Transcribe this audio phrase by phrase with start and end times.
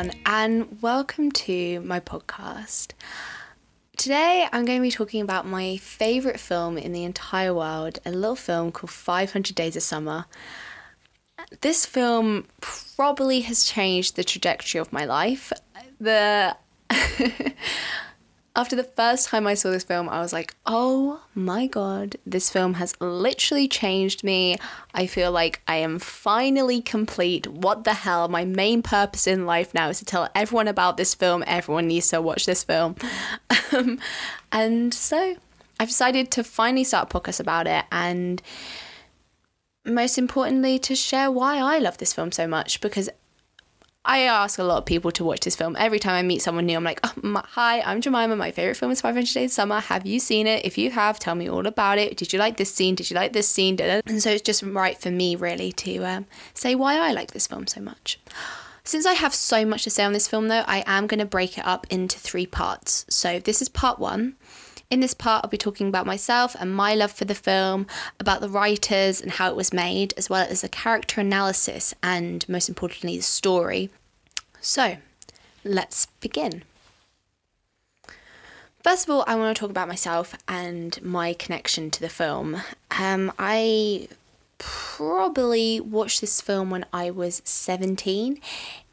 [0.00, 2.92] everyone, and welcome to my podcast.
[3.98, 8.10] Today, I'm going to be talking about my favourite film in the entire world, a
[8.10, 10.24] little film called 500 Days of Summer.
[11.60, 15.52] This film probably has changed the trajectory of my life.
[16.00, 16.56] The
[18.56, 22.50] after the first time I saw this film, I was like, oh my god, this
[22.50, 24.56] film has literally changed me.
[24.92, 27.46] I feel like I am finally complete.
[27.46, 28.28] What the hell?
[28.28, 31.44] My main purpose in life now is to tell everyone about this film.
[31.46, 32.96] Everyone needs to watch this film.
[33.72, 34.00] Um,
[34.50, 35.36] and so
[35.78, 38.42] I've decided to finally start a podcast about it and
[39.84, 43.08] most importantly to share why I love this film so much because
[44.04, 45.76] I ask a lot of people to watch this film.
[45.78, 48.34] Every time I meet someone new, I'm like, oh, my, Hi, I'm Jemima.
[48.34, 49.80] My favorite film is 500 Days of Summer.
[49.80, 50.64] Have you seen it?
[50.64, 52.16] If you have, tell me all about it.
[52.16, 52.94] Did you like this scene?
[52.94, 53.78] Did you like this scene?
[53.78, 57.46] And so it's just right for me, really, to um, say why I like this
[57.46, 58.18] film so much.
[58.84, 61.26] Since I have so much to say on this film, though, I am going to
[61.26, 63.04] break it up into three parts.
[63.10, 64.36] So this is part one.
[64.90, 67.86] In this part, I'll be talking about myself and my love for the film,
[68.18, 72.46] about the writers and how it was made, as well as the character analysis and,
[72.48, 73.88] most importantly, the story.
[74.60, 74.96] So,
[75.62, 76.64] let's begin.
[78.82, 82.60] First of all, I want to talk about myself and my connection to the film.
[82.98, 84.08] Um, I
[84.58, 88.40] probably watched this film when I was 17.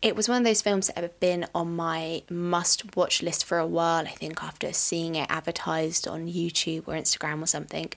[0.02, 3.58] It was one of those films that have been on my must watch list for
[3.58, 7.92] a while, I think, after seeing it advertised on YouTube or Instagram or something.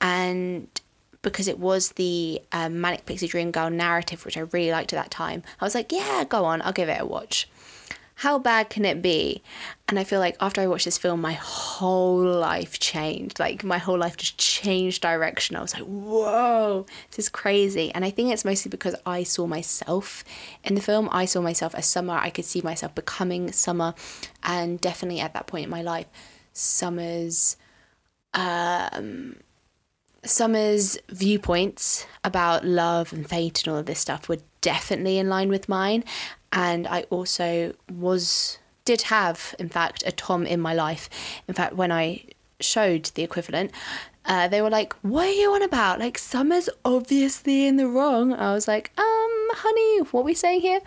[0.00, 0.68] And
[1.22, 5.02] because it was the um, Manic Pixie Dream Girl narrative, which I really liked at
[5.02, 7.48] that time, I was like, yeah, go on, I'll give it a watch
[8.16, 9.42] how bad can it be?
[9.88, 13.40] And I feel like after I watched this film, my whole life changed.
[13.40, 15.56] Like my whole life just changed direction.
[15.56, 17.90] I was like, whoa, this is crazy.
[17.92, 20.24] And I think it's mostly because I saw myself
[20.62, 21.08] in the film.
[21.10, 22.14] I saw myself as Summer.
[22.14, 23.94] I could see myself becoming Summer.
[24.44, 26.06] And definitely at that point in my life,
[26.52, 27.56] Summer's
[28.32, 29.36] um
[30.24, 35.50] Summer's viewpoints about love and fate and all of this stuff were definitely in line
[35.50, 36.02] with mine
[36.54, 41.08] and I also was did have in fact a Tom in my life.
[41.48, 42.24] In fact, when I
[42.60, 43.72] showed the equivalent,
[44.26, 45.98] uh, they were like, "What are you on about?
[45.98, 50.60] Like Summer's obviously in the wrong." I was like, "Um, honey, what are we saying
[50.60, 50.80] here?"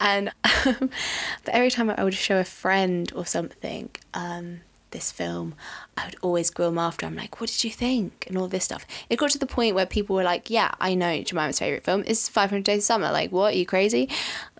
[0.00, 0.32] And
[0.66, 0.90] um,
[1.44, 4.60] but every time I would show a friend or something, um,
[4.92, 5.54] this film,
[5.96, 7.04] I would always grill after.
[7.04, 8.26] I'm like, what did you think?
[8.28, 8.86] And all this stuff.
[9.10, 12.04] It got to the point where people were like, yeah, I know Jemima's favourite film
[12.04, 13.10] is 500 Days of Summer.
[13.10, 13.54] Like, what?
[13.54, 14.08] Are you crazy?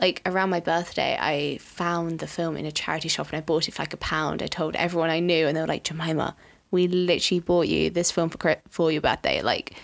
[0.00, 3.68] Like, around my birthday, I found the film in a charity shop and I bought
[3.68, 4.42] it for like a pound.
[4.42, 6.34] I told everyone I knew, and they were like, Jemima,
[6.70, 9.42] we literally bought you this film for, for your birthday.
[9.42, 9.74] Like,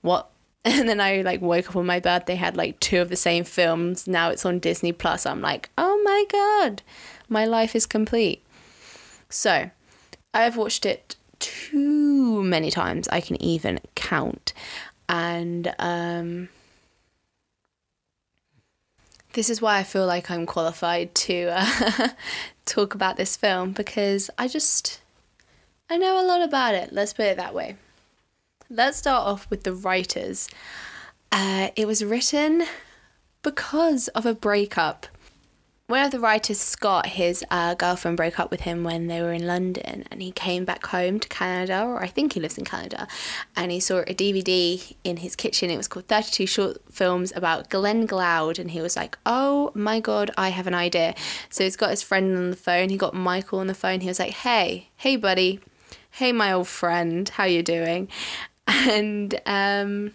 [0.00, 0.30] what?
[0.68, 3.44] And then I like woke up on my birthday, had like two of the same
[3.44, 4.08] films.
[4.08, 5.24] Now it's on Disney Plus.
[5.24, 6.82] I'm like, oh my God,
[7.28, 8.42] my life is complete.
[9.28, 9.70] So,
[10.36, 13.08] I've watched it too many times.
[13.08, 14.52] I can even count.
[15.08, 16.48] And um,
[19.32, 22.08] this is why I feel like I'm qualified to uh,
[22.66, 25.00] talk about this film because I just
[25.88, 26.92] I know a lot about it.
[26.92, 27.76] Let's put it that way.
[28.68, 30.48] Let's start off with the writers.
[31.30, 32.64] Uh, it was written
[33.42, 35.06] because of a breakup
[35.88, 39.32] one of the writers, Scott, his uh, girlfriend broke up with him when they were
[39.32, 42.64] in London, and he came back home to Canada, or I think he lives in
[42.64, 43.06] Canada,
[43.54, 45.70] and he saw a DVD in his kitchen.
[45.70, 50.00] It was called 32 Short Films about Glenn Gould, and he was like, Oh my
[50.00, 51.14] god, I have an idea.
[51.50, 54.08] So he's got his friend on the phone, he got Michael on the phone, he
[54.08, 55.60] was like, Hey, hey buddy,
[56.10, 58.08] hey my old friend, how you doing?
[58.68, 60.12] And um,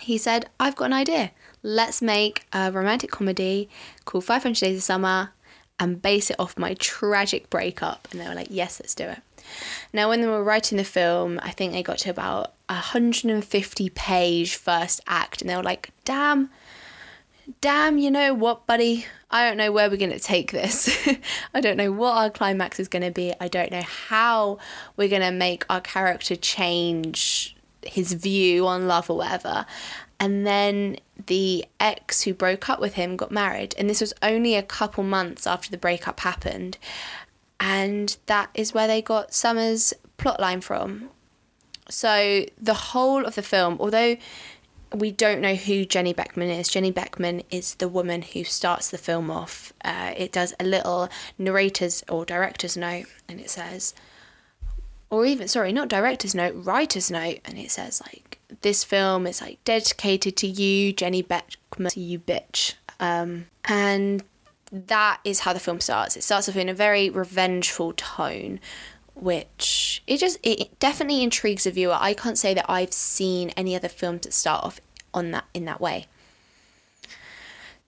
[0.00, 1.32] he said, I've got an idea
[1.66, 3.68] let's make a romantic comedy
[4.04, 5.32] called 500 Days of Summer
[5.80, 8.06] and base it off my tragic breakup.
[8.10, 9.18] And they were like, yes, let's do it.
[9.92, 13.90] Now, when they were writing the film, I think they got to about a 150
[13.90, 16.50] page first act, and they were like, damn,
[17.60, 19.06] damn, you know what, buddy?
[19.30, 21.08] I don't know where we're going to take this.
[21.54, 23.34] I don't know what our climax is going to be.
[23.40, 24.58] I don't know how
[24.96, 27.55] we're going to make our character change
[27.86, 29.66] his view on love or whatever.
[30.18, 30.96] And then
[31.26, 33.74] the ex who broke up with him got married.
[33.78, 36.78] And this was only a couple months after the breakup happened.
[37.60, 41.10] And that is where they got Summer's plotline from.
[41.88, 44.16] So the whole of the film, although
[44.94, 46.68] we don't know who Jenny Beckman is.
[46.68, 49.72] Jenny Beckman is the woman who starts the film off.
[49.84, 53.94] Uh, it does a little narrator's or director's note, and it says,
[55.10, 59.40] or even, sorry, not director's note, writer's note, and it says, like, this film is
[59.40, 62.74] like dedicated to you, Jenny Beckman, you, bitch.
[63.00, 64.22] Um, and
[64.72, 66.16] that is how the film starts.
[66.16, 68.60] It starts off in a very revengeful tone,
[69.14, 71.96] which it just it definitely intrigues the viewer.
[71.98, 74.80] I can't say that I've seen any other films that start off
[75.14, 76.06] on that in that way.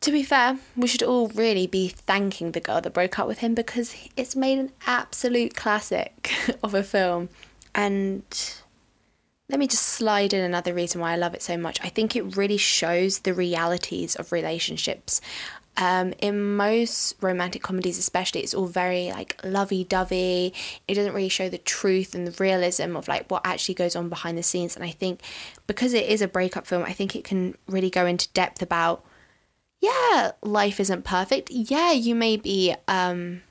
[0.02, 3.38] To be fair, we should all really be thanking the girl that broke up with
[3.38, 7.28] him because it's made an absolute classic of a film.
[7.74, 8.22] And
[9.48, 11.80] let me just slide in another reason why I love it so much.
[11.82, 15.20] I think it really shows the realities of relationships.
[15.76, 20.52] Um, in most romantic comedies, especially, it's all very like lovey dovey.
[20.86, 24.08] It doesn't really show the truth and the realism of like what actually goes on
[24.08, 24.76] behind the scenes.
[24.76, 25.22] And I think
[25.66, 29.04] because it is a breakup film, I think it can really go into depth about
[29.80, 31.50] yeah, life isn't perfect.
[31.50, 33.42] Yeah, you may be um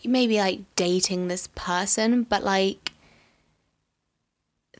[0.00, 2.92] you may be like dating this person, but like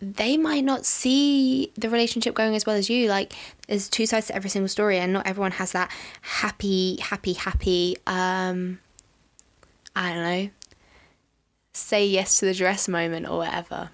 [0.00, 3.08] they might not see the relationship going as well as you.
[3.08, 3.32] Like
[3.66, 5.90] there's two sides to every single story and not everyone has that
[6.20, 8.78] happy, happy, happy um
[9.96, 10.50] I don't know.
[11.72, 13.90] Say yes to the dress moment or whatever.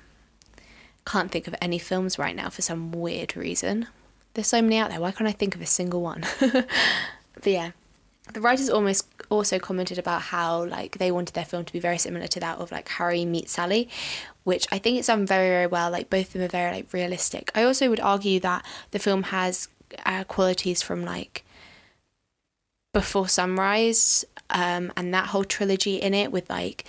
[1.06, 3.86] Can't think of any films right now for some weird reason.
[4.34, 5.00] There's so many out there.
[5.00, 6.24] Why can't I think of a single one?
[6.40, 7.72] but yeah,
[8.32, 11.98] the writers almost also commented about how like they wanted their film to be very
[11.98, 13.88] similar to that of like Harry meets Sally,
[14.44, 15.90] which I think it's done very very well.
[15.90, 17.50] Like both of them are very like realistic.
[17.54, 19.68] I also would argue that the film has
[20.04, 21.44] uh, qualities from like
[22.92, 26.84] Before Sunrise um, and that whole trilogy in it with like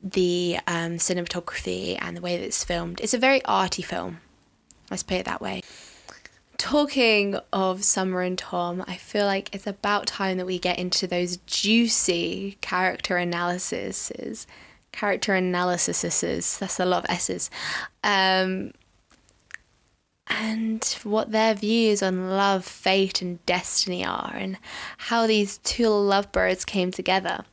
[0.00, 3.00] the um, cinematography and the way that it's filmed.
[3.00, 4.20] It's a very arty film.
[4.90, 5.62] Let's put it that way.
[6.58, 11.06] Talking of Summer and Tom, I feel like it's about time that we get into
[11.06, 14.46] those juicy character analyses.
[14.90, 16.58] Character analyses.
[16.58, 17.48] That's a lot of S's.
[18.02, 18.72] Um,
[20.26, 24.58] and what their views on love, fate, and destiny are, and
[24.98, 27.44] how these two lovebirds came together.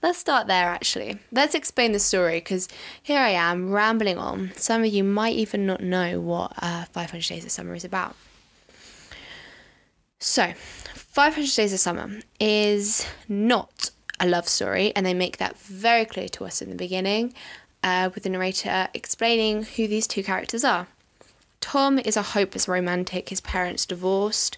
[0.00, 1.18] Let's start there actually.
[1.32, 2.68] Let's explain the story because
[3.02, 4.52] here I am rambling on.
[4.54, 8.14] Some of you might even not know what uh, 500 Days of Summer is about.
[10.26, 10.54] So,
[10.94, 12.10] 500 Days of Summer
[12.40, 16.76] is not a love story, and they make that very clear to us in the
[16.76, 17.34] beginning
[17.82, 20.86] uh, with the narrator explaining who these two characters are.
[21.60, 24.56] Tom is a hopeless romantic, his parents divorced.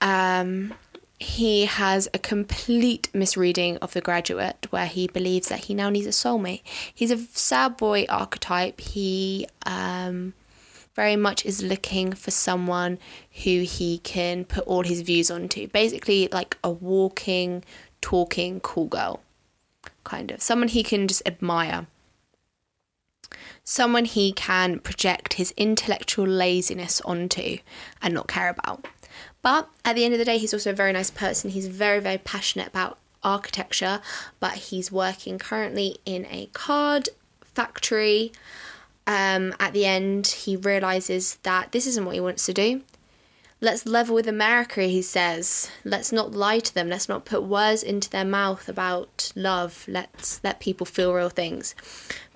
[0.00, 0.72] Um,
[1.18, 6.06] he has a complete misreading of The Graduate where he believes that he now needs
[6.06, 6.62] a soulmate.
[6.94, 8.80] He's a sad boy archetype.
[8.80, 10.32] He um,
[10.94, 12.98] very much is looking for someone
[13.44, 15.68] who he can put all his views onto.
[15.68, 17.64] Basically, like a walking,
[18.00, 19.20] talking cool girl,
[20.04, 20.42] kind of.
[20.42, 21.86] Someone he can just admire.
[23.62, 27.58] Someone he can project his intellectual laziness onto
[28.02, 28.86] and not care about.
[29.42, 31.50] But at the end of the day, he's also a very nice person.
[31.50, 34.00] He's very, very passionate about architecture,
[34.38, 37.10] but he's working currently in a card
[37.42, 38.32] factory
[39.10, 42.82] um, at the end, he realizes that this isn't what he wants to do.
[43.60, 45.68] Let's level with America, he says.
[45.84, 46.88] Let's not lie to them.
[46.88, 49.84] Let's not put words into their mouth about love.
[49.88, 51.74] Let's let people feel real things.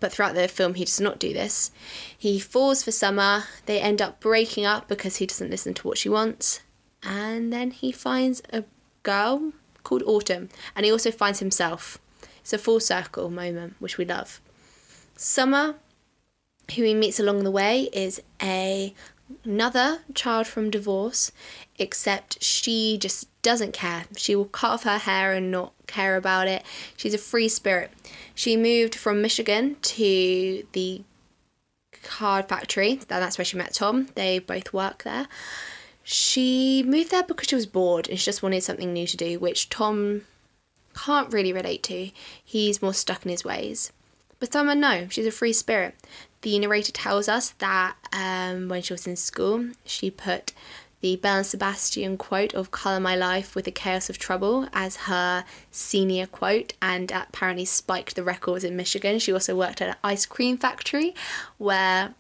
[0.01, 1.71] But throughout the film, he does not do this.
[2.19, 3.45] He falls for Summer.
[3.67, 6.61] They end up breaking up because he doesn't listen to what she wants.
[7.05, 8.65] And then he finds a
[9.05, 9.53] girl
[9.85, 10.49] called Autumn.
[10.75, 12.01] And he also finds himself.
[12.41, 14.41] It's a full circle moment, which we love.
[15.17, 15.77] Summer
[16.75, 18.95] who he meets along the way is a
[19.45, 21.33] another child from divorce
[21.79, 24.05] except she just doesn't care.
[24.17, 26.63] She will cut off her hair and not care about it.
[26.97, 27.91] She's a free spirit.
[28.35, 31.03] She moved from michigan to the
[32.03, 33.01] card factory.
[33.09, 34.09] That's where she met tom.
[34.15, 35.27] They both work there.
[36.03, 39.39] She moved there because she was bored and she just wanted something new to do
[39.39, 40.23] which tom
[40.95, 42.11] can't really relate to.
[42.43, 43.93] He's more stuck in his ways.
[44.39, 45.95] But Summer, no, she's a free spirit.
[46.45, 50.53] The narrator tells us that um, when she was in school, she put
[51.01, 54.97] the Belle and Sebastian quote of Colour My Life with the Chaos of Trouble as
[55.09, 59.19] her senior quote and apparently spiked the records in Michigan.
[59.19, 61.15] She also worked at an ice cream factory
[61.57, 62.15] where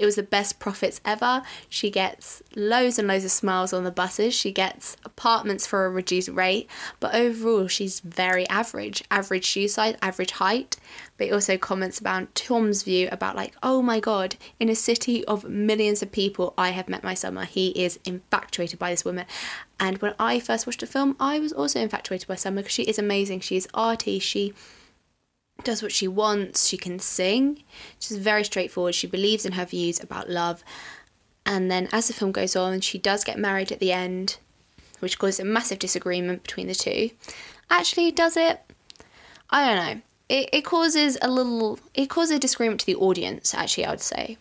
[0.00, 1.42] it was the best profits ever.
[1.68, 4.34] She gets loads and loads of smiles on the buses.
[4.34, 6.68] She gets apartments for a reduced rate.
[7.00, 9.04] But overall, she's very average.
[9.10, 10.76] Average shoe size, average height.
[11.18, 15.22] But he also comments about Tom's view about, like, oh my god, in a city
[15.26, 17.44] of millions of people, I have met my summer.
[17.44, 19.26] He is infatuated by this woman.
[19.78, 22.84] And when I first watched the film, I was also infatuated by Summer because she
[22.84, 23.40] is amazing.
[23.40, 24.18] She is arty.
[24.18, 24.54] She
[25.64, 27.62] does what she wants, she can sing.
[27.98, 28.94] She's very straightforward.
[28.94, 30.62] She believes in her views about love.
[31.46, 34.38] And then as the film goes on, she does get married at the end.
[35.00, 37.10] which causes a massive disagreement between the two.
[37.68, 38.60] Actually, does it?
[39.50, 40.00] I don't know.
[40.28, 44.00] It, it causes a little, it causes a disagreement to the audience, actually, I would
[44.00, 44.38] say.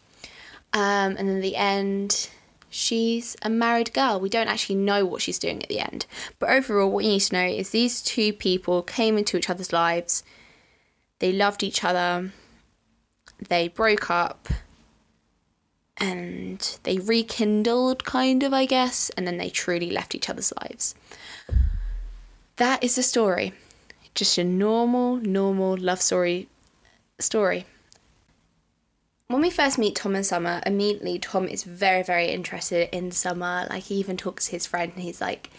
[0.72, 2.30] Um, and in the end,
[2.70, 4.20] she's a married girl.
[4.20, 6.06] We don't actually know what she's doing at the end.
[6.38, 9.74] But overall, what you need to know is these two people came into each other's
[9.74, 10.24] lives,
[11.20, 12.32] they loved each other,
[13.48, 14.50] they broke up,
[15.98, 20.96] and they rekindled, kind of, I guess, and then they truly left each other's lives.
[22.56, 23.54] That is the story.
[24.16, 26.48] Just a normal, normal love story
[27.20, 27.66] story.
[29.28, 33.68] When we first meet Tom and Summer, immediately Tom is very, very interested in Summer.
[33.70, 35.52] Like he even talks to his friend and he's like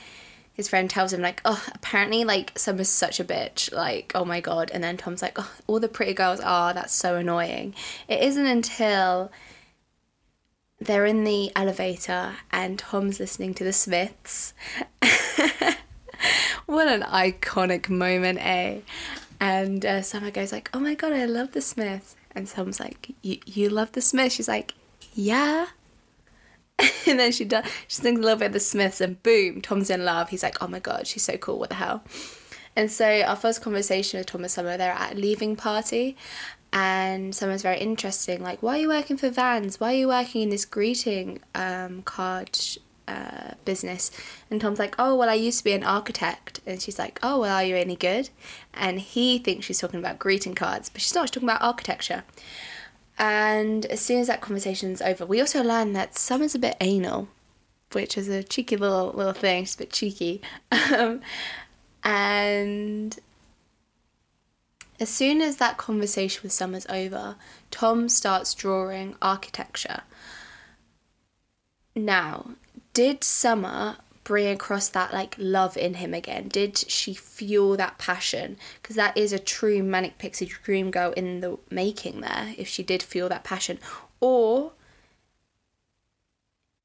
[0.52, 4.40] his friend tells him like, oh, apparently like Summer's such a bitch, like, oh my
[4.40, 4.70] god.
[4.72, 7.74] And then Tom's like, oh, all the pretty girls are, that's so annoying.
[8.08, 9.30] It isn't until
[10.80, 14.54] they're in the elevator and Tom's listening to the Smiths.
[16.66, 18.80] what an iconic moment, eh?
[19.38, 23.14] And uh, Summer goes like, "Oh my god, I love the Smiths," and Tom's like,
[23.22, 24.74] "You love the Smiths?" She's like,
[25.14, 25.66] "Yeah."
[27.06, 27.64] and then she does.
[27.88, 30.30] She sings a little bit of the Smiths, and boom, Tom's in love.
[30.30, 31.58] He's like, "Oh my god, she's so cool.
[31.58, 32.02] What the hell?"
[32.76, 36.16] And so our first conversation with Tom and Summer, they're at a leaving party,
[36.72, 40.42] and someone's very interesting like why are you working for vans why are you working
[40.42, 42.58] in this greeting um, card
[43.08, 44.10] uh, business
[44.50, 47.40] and tom's like oh well i used to be an architect and she's like oh
[47.40, 48.30] well are you any good
[48.72, 52.22] and he thinks she's talking about greeting cards but she's not she's talking about architecture
[53.18, 57.28] and as soon as that conversation's over we also learn that summer's a bit anal
[57.92, 60.40] which is a cheeky little little thing she's a bit cheeky
[60.72, 61.20] um,
[62.02, 63.18] and
[65.00, 67.36] as soon as that conversation with Summer's over,
[67.70, 70.02] Tom starts drawing architecture.
[71.96, 72.50] Now,
[72.92, 73.96] did Summer
[74.36, 76.48] across that like love in him again?
[76.48, 78.56] Did she fuel that passion?
[78.80, 82.82] Because that is a true manic pixie dream girl in the making there, if she
[82.82, 83.78] did feel that passion.
[84.20, 84.72] Or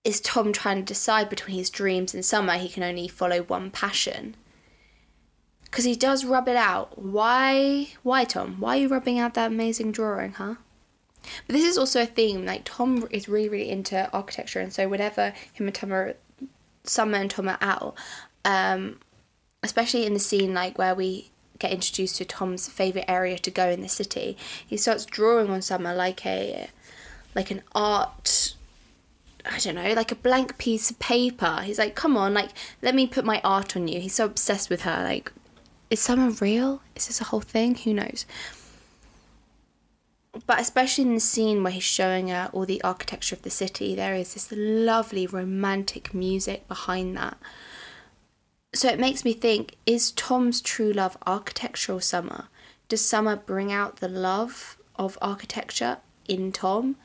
[0.04, 3.72] is Tom trying to decide between his dreams and Summer he can only follow one
[3.72, 4.36] passion?
[5.76, 6.98] because he does rub it out.
[6.98, 8.56] Why, why, Tom?
[8.62, 10.56] Why are you rubbing out that amazing drawing, huh?
[11.46, 12.46] But this is also a theme.
[12.46, 16.16] Like Tom is really, really into architecture, and so whenever him and Tom are,
[16.88, 17.96] Summer and Tom are out,
[18.44, 19.00] um,
[19.64, 23.70] especially in the scene like where we get introduced to Tom's favorite area to go
[23.70, 26.70] in the city, he starts drawing on Summer like a,
[27.34, 28.56] like an art
[29.50, 31.62] I don't know, like a blank piece of paper.
[31.64, 32.50] He's like, come on, like,
[32.82, 34.00] let me put my art on you.
[34.00, 35.04] He's so obsessed with her.
[35.04, 35.32] Like,
[35.90, 36.82] is summer real?
[36.96, 37.76] Is this a whole thing?
[37.76, 38.26] Who knows?
[40.46, 43.96] But especially in the scene where he's showing her all the architecture of the city,
[43.96, 47.38] there is this lovely romantic music behind that.
[48.74, 52.50] So it makes me think is Tom's true love architectural summer?
[52.90, 56.98] Does summer bring out the love of architecture in Tom?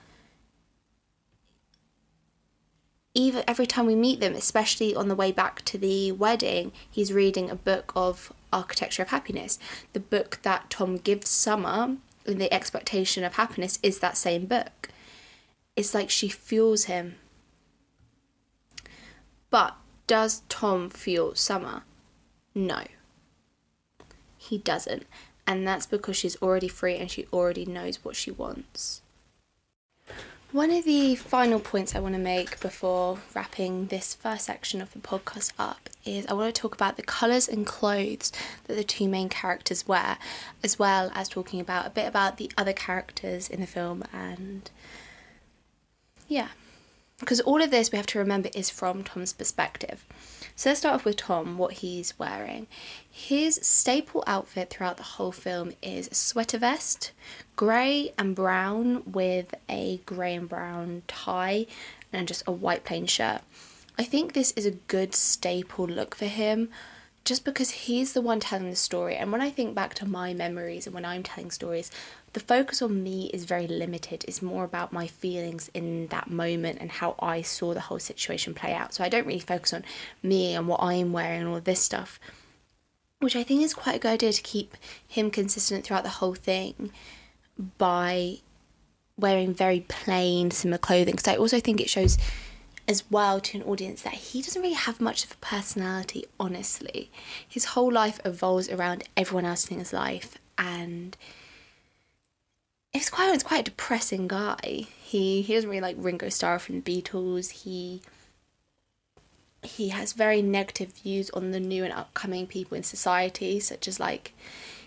[3.15, 7.13] even every time we meet them, especially on the way back to the wedding, he's
[7.13, 9.59] reading a book of Architecture of Happiness.
[9.93, 14.89] The book that Tom gives Summer the expectation of happiness is that same book.
[15.77, 17.17] It's like she fuels him.
[19.50, 21.83] But does Tom fuel Summer?
[22.55, 22.85] No.
[24.37, 25.07] He doesn't.
[25.47, 29.03] And that's because she's already free and she already knows what she wants.
[30.52, 34.92] One of the final points I want to make before wrapping this first section of
[34.92, 38.33] the podcast up is I want to talk about the colours and clothes
[38.64, 40.19] that the two main characters wear,
[40.64, 44.69] as well as talking about a bit about the other characters in the film and
[46.26, 46.49] yeah.
[47.21, 50.05] Because all of this we have to remember is from Tom's perspective.
[50.57, 52.67] So let's start off with Tom, what he's wearing.
[53.09, 57.12] His staple outfit throughout the whole film is a sweater vest,
[57.57, 61.67] grey and brown with a grey and brown tie,
[62.12, 63.43] and just a white plain shirt.
[63.99, 66.71] I think this is a good staple look for him
[67.25, 69.17] just because he's the one telling the story.
[69.17, 71.91] And when I think back to my memories and when I'm telling stories,
[72.33, 74.25] the focus on me is very limited.
[74.29, 78.55] It's more about my feelings in that moment and how I saw the whole situation
[78.55, 78.95] play out.
[78.95, 79.85] So I don't really focus on
[80.23, 82.21] me and what I'm wearing and all this stuff,
[83.19, 84.77] which I think is quite a good idea to keep
[85.09, 86.93] him consistent throughout the whole thing
[87.79, 88.39] by
[89.19, 91.15] wearing very plain, similar clothing.
[91.15, 92.17] Because I also think it shows
[92.87, 97.11] as well to an audience that he doesn't really have much of a personality, honestly.
[97.47, 101.17] His whole life evolves around everyone else in his life and
[102.92, 104.87] it's quite it's quite a depressing guy.
[105.02, 107.50] He he doesn't really like Ringo Starr from the Beatles.
[107.50, 108.02] He
[109.62, 114.00] he has very negative views on the new and upcoming people in society, such as
[114.00, 114.32] like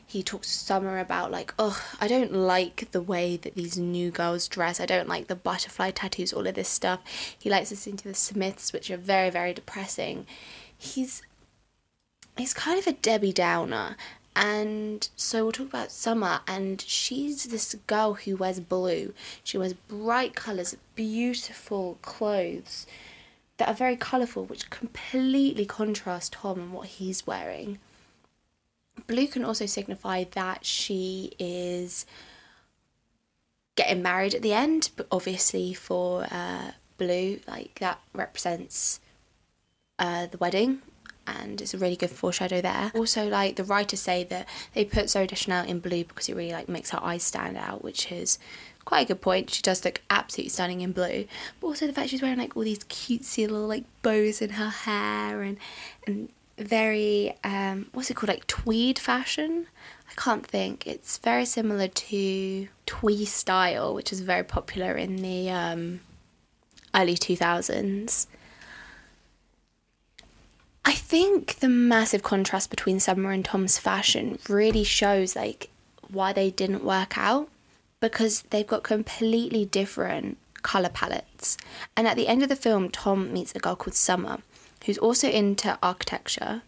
[0.05, 4.11] he talks to Summer about like, oh, I don't like the way that these new
[4.11, 4.79] girls dress.
[4.79, 6.99] I don't like the butterfly tattoos, all of this stuff.
[7.39, 10.27] He likes listening to the Smiths, which are very, very depressing.
[10.77, 11.21] He's
[12.37, 13.95] he's kind of a Debbie Downer.
[14.35, 19.13] And so we'll talk about Summer, and she's this girl who wears blue.
[19.43, 22.87] She wears bright colours, beautiful clothes
[23.57, 27.79] that are very colourful, which completely contrast Tom and what he's wearing.
[29.05, 32.05] Blue can also signify that she is
[33.75, 38.99] getting married at the end, but obviously for uh, Blue, like that represents
[39.99, 40.81] uh, the wedding
[41.27, 42.91] and it's a really good foreshadow there.
[42.95, 46.51] Also, like the writers say that they put Zooey Deschanel in blue because it really
[46.51, 48.39] like makes her eyes stand out, which is
[48.85, 49.49] quite a good point.
[49.49, 51.25] She does look absolutely stunning in blue,
[51.59, 54.69] but also the fact she's wearing like all these cutesy little like bows in her
[54.69, 55.57] hair and
[56.05, 59.67] and very um what's it called like tweed fashion.
[60.09, 60.85] I can't think.
[60.85, 66.01] It's very similar to twee style, which is very popular in the um,
[66.93, 68.27] early two thousands.
[70.85, 75.69] I think the massive contrast between Summer and Tom's fashion really shows like
[76.09, 77.49] why they didn't work out
[77.99, 81.57] because they've got completely different color palettes.
[81.95, 84.39] And at the end of the film, Tom meets a girl called Summer
[84.85, 86.61] who's also into architecture.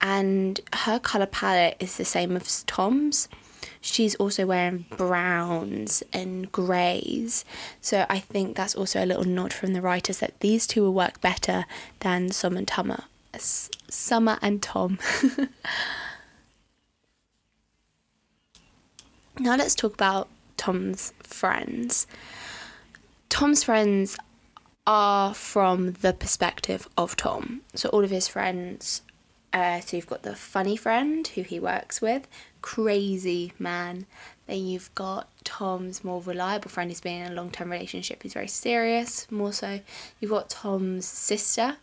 [0.00, 3.28] And her color palette is the same as Tom's.
[3.80, 7.44] She's also wearing browns and greys.
[7.80, 10.94] So I think that's also a little nod from the writers that these two will
[10.94, 11.64] work better
[12.00, 12.96] than Summer and Tom.
[13.38, 14.98] Summer and Tom.
[19.38, 22.06] now let's talk about Tom's friends.
[23.28, 24.16] Tom's friends
[24.86, 27.62] are from the perspective of Tom.
[27.74, 29.02] So all of his friends.
[29.52, 32.26] Uh, so you've got the funny friend who he works with,
[32.62, 34.06] crazy man.
[34.46, 38.32] Then you've got Tom's more reliable friend who's been in a long term relationship who's
[38.32, 39.80] very serious, more so.
[40.20, 41.76] You've got Tom's sister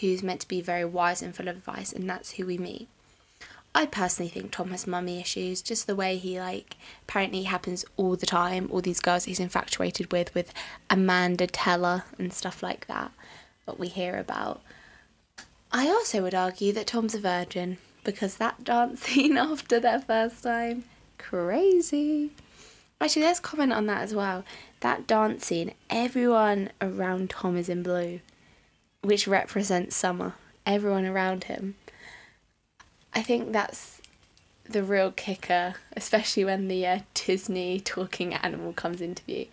[0.00, 2.88] who's meant to be very wise and full of advice, and that's who we meet.
[3.74, 8.16] I personally think Tom has mummy issues, just the way he like apparently happens all
[8.16, 8.68] the time.
[8.70, 10.52] All these girls he's infatuated with, with
[10.90, 13.12] Amanda Teller and stuff like that,
[13.64, 14.60] what we hear about.
[15.74, 20.42] I also would argue that Tom's a virgin because that dance scene after their first
[20.42, 20.84] time,
[21.16, 22.30] crazy.
[23.00, 24.44] Actually, let's comment on that as well.
[24.80, 28.20] That dance scene, everyone around Tom is in blue,
[29.00, 30.34] which represents summer.
[30.66, 31.74] Everyone around him.
[33.14, 34.00] I think that's
[34.68, 39.46] the real kicker, especially when the uh, Disney talking animal comes into view.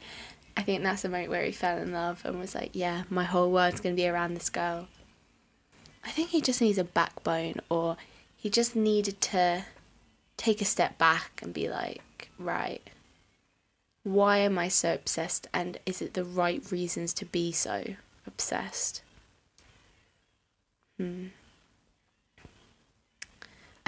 [0.56, 3.24] I think that's the moment where he fell in love and was like, yeah, my
[3.24, 4.88] whole world's going to be around this girl.
[6.04, 7.98] I think he just needs a backbone or
[8.38, 9.66] he just needed to
[10.38, 12.82] take a step back and be like, right,
[14.04, 17.84] why am I so obsessed and is it the right reasons to be so
[18.26, 19.02] obsessed?
[20.98, 21.28] Hmm.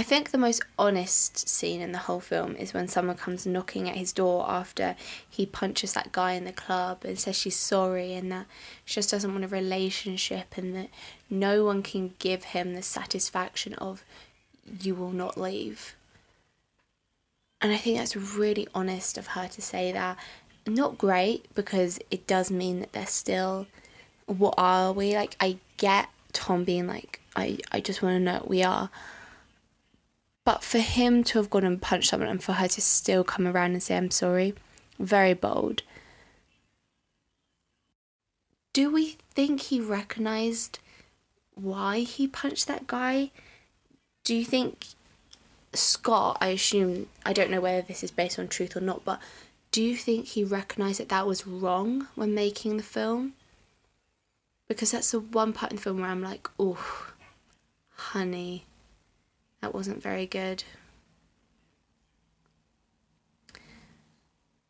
[0.01, 3.87] I think the most honest scene in the whole film is when someone comes knocking
[3.87, 4.95] at his door after
[5.29, 8.47] he punches that guy in the club and says she's sorry and that
[8.83, 10.89] she just doesn't want a relationship and that
[11.29, 14.03] no one can give him the satisfaction of
[14.81, 15.95] you will not leave.
[17.61, 20.17] And I think that's really honest of her to say that.
[20.65, 23.67] Not great because it does mean that they're still
[24.25, 25.13] what are we?
[25.15, 28.89] Like I get Tom being like, I, I just wanna know what we are
[30.43, 33.47] but for him to have gone and punched someone and for her to still come
[33.47, 34.53] around and say, I'm sorry,
[34.99, 35.83] very bold.
[38.73, 40.79] Do we think he recognized
[41.53, 43.31] why he punched that guy?
[44.23, 44.85] Do you think
[45.73, 49.19] Scott, I assume, I don't know whether this is based on truth or not, but
[49.71, 53.33] do you think he recognized that that was wrong when making the film?
[54.67, 57.05] Because that's the one part in the film where I'm like, oh,
[57.95, 58.65] honey,
[59.61, 60.63] that wasn't very good.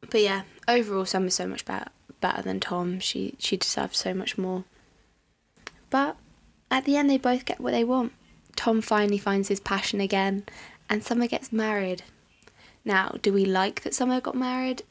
[0.10, 1.88] But yeah, overall, Summer's so much better
[2.22, 3.00] better than Tom.
[3.00, 4.64] She she deserves so much more.
[5.90, 6.16] But
[6.70, 8.14] at the end, they both get what they want.
[8.56, 10.44] Tom finally finds his passion again,
[10.90, 12.04] and Summer gets married.
[12.86, 14.84] Now, do we like that Summer got married?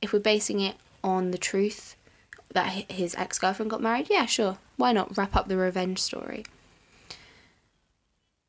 [0.00, 1.96] If we're basing it on the truth
[2.52, 4.58] that his ex girlfriend got married, yeah, sure.
[4.76, 6.44] Why not wrap up the revenge story?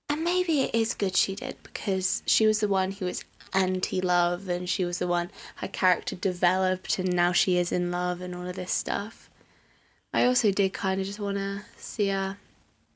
[0.10, 4.02] And maybe it is good she did because she was the one who was anti
[4.02, 8.22] love and she was the one her character developed and now she is in love
[8.22, 9.30] and all of this stuff.
[10.14, 12.38] I also did kind of just want to see her,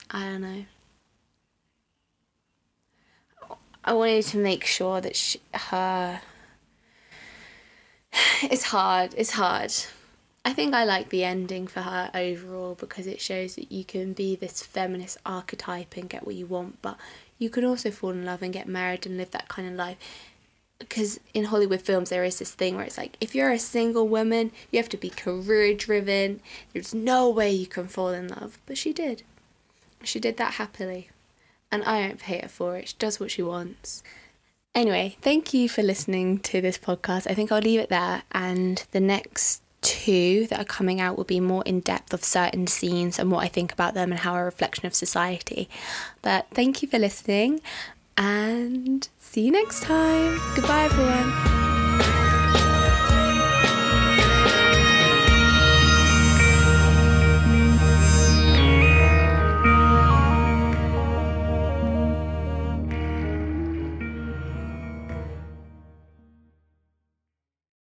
[0.10, 0.65] I don't know.
[3.84, 6.21] I wanted to make sure that she, her.
[8.43, 9.74] It's hard, it's hard.
[10.43, 14.13] I think I like the ending for her overall because it shows that you can
[14.13, 16.97] be this feminist archetype and get what you want, but
[17.38, 19.97] you can also fall in love and get married and live that kind of life.
[20.80, 24.08] Because in Hollywood films, there is this thing where it's like, if you're a single
[24.08, 26.39] woman, you have to be career driven.
[26.73, 28.58] There's no way you can fall in love.
[28.65, 29.21] But she did.
[30.04, 31.10] She did that happily.
[31.71, 32.89] And I don't pay her for it.
[32.89, 34.01] She does what she wants.
[34.73, 37.30] Anyway, thank you for listening to this podcast.
[37.30, 38.23] I think I'll leave it there.
[38.32, 42.67] And the next two that are coming out will be more in depth of certain
[42.67, 45.69] scenes and what I think about them and how a reflection of society.
[46.21, 47.61] But thank you for listening
[48.17, 50.39] and see you next time.
[50.55, 51.70] Goodbye, everyone.